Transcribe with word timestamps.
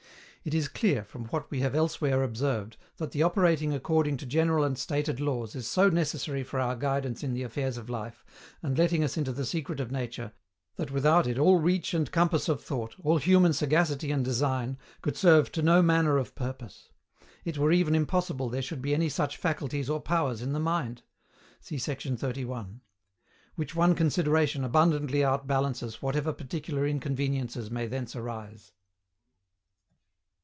It 0.43 0.55
is 0.55 0.67
clear, 0.67 1.03
from 1.05 1.25
what 1.25 1.51
we 1.51 1.59
have 1.59 1.75
elsewhere 1.75 2.23
observed, 2.23 2.75
that 2.97 3.11
the 3.11 3.21
operating 3.21 3.75
according 3.75 4.17
to 4.17 4.25
general 4.25 4.63
and 4.63 4.75
stated 4.75 5.19
laws 5.19 5.53
is 5.53 5.67
so 5.67 5.87
necessary 5.87 6.43
for 6.43 6.59
our 6.59 6.75
guidance 6.75 7.21
in 7.21 7.35
the 7.35 7.43
affairs 7.43 7.77
of 7.77 7.91
life, 7.91 8.25
and 8.63 8.75
letting 8.75 9.03
us 9.03 9.17
into 9.17 9.31
the 9.33 9.45
secret 9.45 9.79
of 9.79 9.91
nature, 9.91 10.31
that 10.77 10.89
without 10.89 11.27
it 11.27 11.37
all 11.37 11.59
reach 11.59 11.93
and 11.93 12.11
compass 12.11 12.49
of 12.49 12.63
thought, 12.63 12.95
all 13.03 13.17
human 13.19 13.53
sagacity 13.53 14.09
and 14.09 14.25
design, 14.25 14.79
could 15.03 15.15
serve 15.15 15.51
to 15.51 15.61
no 15.61 15.79
manner 15.83 16.17
of 16.17 16.33
purpose; 16.33 16.89
it 17.45 17.59
were 17.59 17.71
even 17.71 17.93
impossible 17.93 18.49
there 18.49 18.63
should 18.63 18.81
be 18.81 18.95
any 18.95 19.09
such 19.09 19.37
faculties 19.37 19.91
or 19.91 20.01
powers 20.01 20.41
in 20.41 20.53
the 20.53 20.59
mind. 20.59 21.03
See 21.59 21.77
sect. 21.77 22.01
31. 22.17 22.81
Which 23.53 23.75
one 23.75 23.93
consideration 23.93 24.63
abundantly 24.63 25.19
outbalances 25.19 26.01
whatever 26.01 26.33
particular 26.33 26.87
inconveniences 26.87 27.69
may 27.69 27.85
thence 27.85 28.15
arise. 28.15 28.71